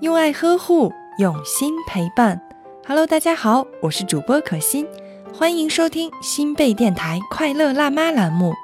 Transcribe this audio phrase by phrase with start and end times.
[0.00, 2.40] 用爱呵护，用心陪伴。
[2.86, 4.86] Hello，大家好，我是主播可心，
[5.30, 8.54] 欢迎收听新贝电台快乐辣妈栏目。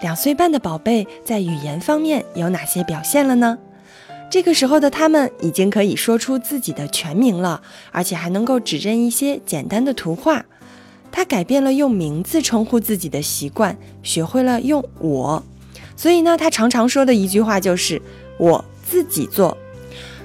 [0.00, 3.58] 两岁半的宝贝在语言方面有哪些表现了呢？
[4.30, 7.60] 这个时候的他们已经可以说出自己的全名了，
[7.90, 10.44] 而且还能够指认一些简单的图画。
[11.10, 15.42] 他改变了用名字称呼自己的习惯，学会了用我。
[15.96, 18.00] 所以呢，他常常说的一句话就是
[18.38, 19.58] “我自己做”。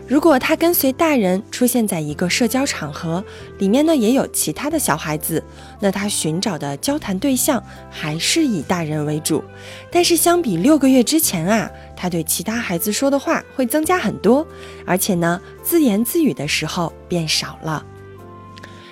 [0.09, 3.23] 如果他跟随大人出现在一个社交场合，
[3.59, 5.43] 里面呢也有其他的小孩子，
[5.79, 9.43] 那他寻找的交谈对象还是以大人为主。
[9.91, 14.45] 但是相比六个月之前啊，他对其他孩子说的话会增加很多，
[14.83, 17.85] 而且呢，自言自语的时候变少了。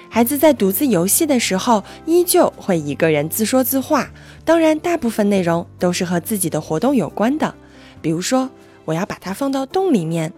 [0.10, 4.08] 孩子在独自游戏的时候，依旧会一个人自说自话，
[4.46, 7.56] 当然大部分内容都是和自己的活动有关的，
[8.04, 8.52] 比如说
[8.86, 10.32] 我要把它放到洞里面。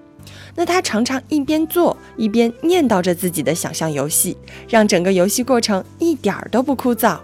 [0.56, 7.20] 那他常常一边做一边念叨着自己的想象游戏，让整个游戏过程一点儿都不枯燥。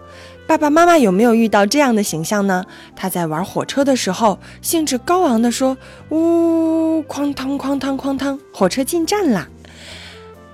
[0.47, 2.63] 爸爸妈妈有没有遇到这样的形象呢？
[2.95, 5.75] 他在玩火车的时候，兴致高昂地说
[6.09, 9.49] ：“呜，哐当哐当哐当，火车进站啦！”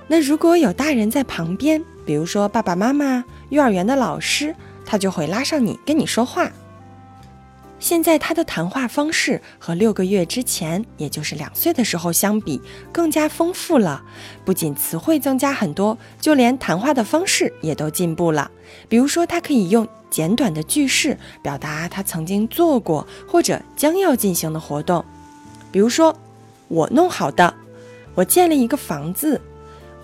[0.07, 6.49] 那如果有大人在旁边，比如说爸爸妈妈、幼儿园的老师，他就会拉上你跟你说话。
[7.81, 12.61] 现在他的谈话方式和六个月之前，也就是两岁的时候相比，
[12.93, 14.03] 更加丰富了。
[14.45, 18.51] 不仅词汇增加很多，就连谈话的方式也都进步了。
[18.88, 25.03] 比如说，他可以用简短的句式表达他曾经做过或者将要进行的活动。
[25.71, 26.16] 比如说，
[26.67, 27.51] 我弄好的，
[28.13, 29.41] 我建了一个房子，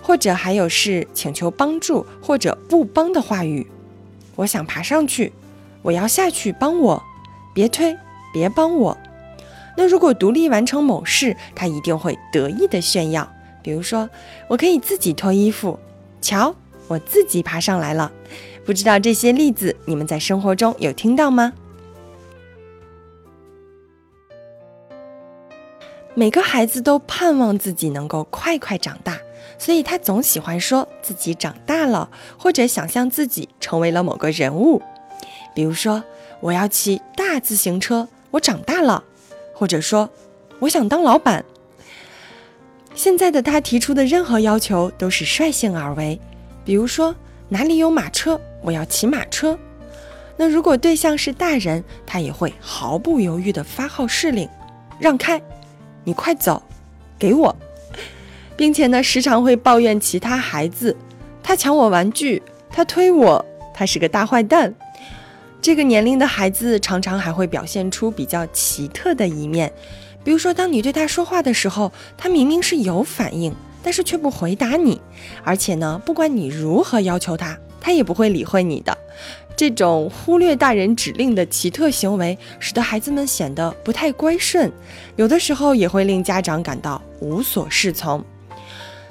[0.02, 3.64] 或者还有是请求帮助或者不帮的话语。
[4.34, 5.32] 我想爬上去，
[5.82, 7.04] 我要下去，帮我。
[7.58, 7.98] 别推，
[8.32, 8.96] 别帮我。
[9.76, 13.28] 那如果独立完成某事，他一定会得意的炫耀。
[13.62, 14.08] 比如说，
[14.46, 15.76] 我可以自己脱衣服，
[16.20, 16.54] 瞧，
[16.86, 18.12] 我自己爬上来了。
[18.64, 21.52] 不知道这些例子你们在生活中有听到吗？
[26.14, 29.18] 每个孩子都盼望自己能够快快长大，
[29.58, 32.08] 所以他总喜欢说自己长大了，
[32.38, 34.80] 或者想象自己成为了某个人物。
[35.56, 36.04] 比如说。
[36.40, 39.02] 我要骑大自行车，我长大了，
[39.52, 40.08] 或者说，
[40.60, 41.44] 我想当老板。
[42.94, 46.20] 现在的他提出的任何要求都是率性而为，
[46.64, 47.14] 比如说
[47.48, 49.58] 哪里有马车，我要骑马车。
[50.36, 54.48] 那如果对象是大人，他也会毫不犹豫地发号施令，
[55.00, 55.40] 让开，
[56.04, 56.62] 你快走，
[57.18, 57.54] 给我，
[58.56, 60.96] 并且呢，时常会抱怨其他孩子，
[61.42, 62.40] 他抢我玩具，
[62.70, 63.44] 他推我，
[63.74, 64.72] 他是个大坏蛋。
[65.60, 69.70] 这个年龄的孩子常常还会表现出比较奇特的一面，
[70.22, 75.00] 比如说，当你对他说话的时候，他明明是有反应，但是却不回答你，
[75.42, 78.96] 而且呢，不管你如何要求他，他也不会理会你的。
[79.56, 84.70] 这种忽略大人指令的奇特行为，使得孩子们显得不太乖顺，
[85.16, 88.24] 有的时候也会令家长感到无所适从。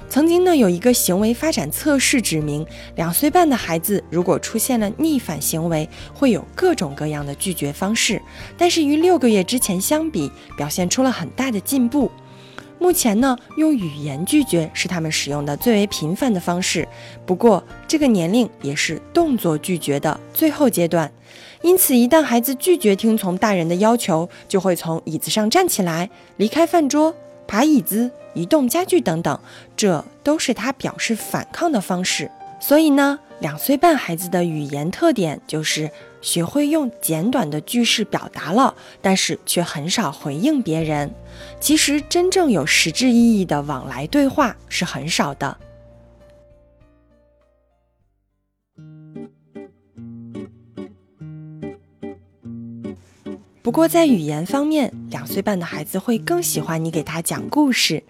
[0.08, 8.20] 曾经呢，有一个行为发展测试指明，两岁半的孩子如果出现了逆反行为，会有各种各样的拒绝方式。
[8.56, 12.10] 但是与六个月之前相比，表现出了很大的进步。
[12.78, 16.88] 目前呢，用语言拒绝是他们使用的最为频繁的方式。
[17.26, 21.12] 不过，这个年龄也是动作拒绝的最后阶段。
[21.60, 27.14] 因此，一旦孩子拒绝听从大人的要求，就会从椅子上站起来，离开饭桌。
[27.48, 29.40] 爬椅子、移动家具等等，
[29.74, 32.30] 这都是他表示反抗的方式。
[32.60, 41.10] 所以呢，两岁半孩子的语言特点就是学会用简短的句式表达了，但是却很少回应别人。
[41.58, 45.56] 其实，真正有实质意义的往来对话是很少的。
[53.62, 58.02] 不过，在语言方面，两岁半的孩子会更喜欢你给他讲故事，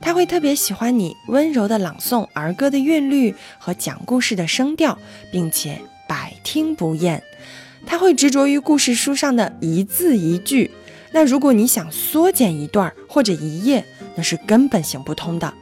[0.00, 4.98] 他会特别喜欢你温柔的朗诵儿歌的韵律和讲故事的声调，
[5.30, 7.22] 并且百听不厌。
[7.86, 10.70] 他会执着于故事书上的一字一句。
[11.12, 13.84] 那如果你想缩减一段或者一页，
[14.16, 15.54] 那是根本行不通的，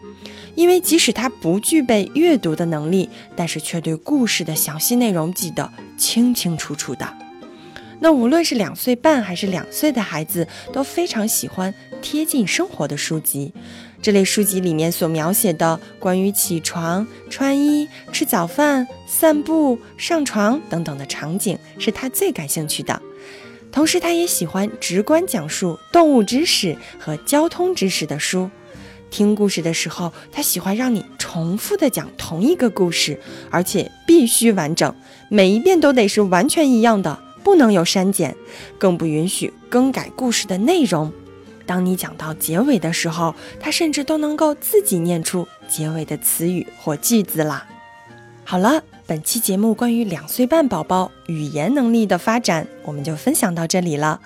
[0.55, 7.28] 因为即使他不具备阅读的能力，但是却对故事的详细内容记得清清楚楚的。
[8.01, 13.53] 那无论是两岁半还是两岁的孩子，都非常喜欢贴近生活的书籍。
[14.01, 23.03] 这类书籍里面所描写的关于起床、穿衣、吃早饭、散步、上床等等的场景，是他最感兴趣的。
[23.73, 28.49] 同时，他也喜欢直观讲述动物知识和交通知识的书。
[29.11, 33.19] 听故事的时候，他喜欢让你重复的讲同一个故事，
[33.51, 34.95] 而且必须完整，
[35.29, 37.19] 每一遍都得是完全一样的，
[37.49, 38.37] 不能有删减，
[38.77, 41.11] 更不允许更改故事的内容。
[41.65, 47.67] 当你讲到结尾的时候，他甚至都能够自己念出结尾的词语或句子啦。
[48.45, 54.21] 好了，本期节目关于两岁半宝宝语言能力的发展，我们就分享到这里了。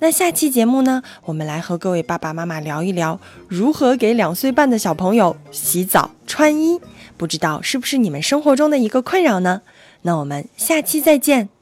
[0.00, 3.18] 那下期节目呢，我们来和各位爸爸妈妈聊一聊
[3.48, 6.78] 如何给两岁半的小朋友洗澡穿衣，
[7.16, 9.62] 不知道是不是你们生活中的一个困扰呢？
[10.02, 11.55] 那我们下期再见。